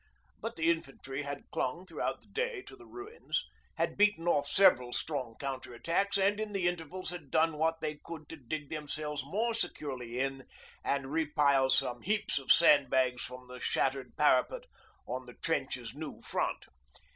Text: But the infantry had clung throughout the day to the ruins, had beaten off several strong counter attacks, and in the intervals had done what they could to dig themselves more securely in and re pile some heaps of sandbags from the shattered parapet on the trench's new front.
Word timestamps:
But 0.39 0.55
the 0.55 0.71
infantry 0.71 1.21
had 1.21 1.51
clung 1.51 1.85
throughout 1.85 2.21
the 2.21 2.27
day 2.27 2.63
to 2.63 2.75
the 2.75 2.87
ruins, 2.87 3.45
had 3.77 3.97
beaten 3.97 4.27
off 4.27 4.47
several 4.47 4.93
strong 4.93 5.35
counter 5.39 5.75
attacks, 5.75 6.17
and 6.17 6.39
in 6.39 6.53
the 6.53 6.67
intervals 6.67 7.11
had 7.11 7.29
done 7.29 7.59
what 7.59 7.81
they 7.81 7.99
could 8.03 8.27
to 8.29 8.35
dig 8.35 8.69
themselves 8.71 9.23
more 9.23 9.53
securely 9.53 10.19
in 10.19 10.47
and 10.83 11.11
re 11.11 11.27
pile 11.27 11.69
some 11.69 12.01
heaps 12.01 12.39
of 12.39 12.51
sandbags 12.51 13.21
from 13.23 13.47
the 13.47 13.59
shattered 13.59 14.17
parapet 14.17 14.65
on 15.05 15.27
the 15.27 15.35
trench's 15.35 15.93
new 15.93 16.19
front. 16.19 16.65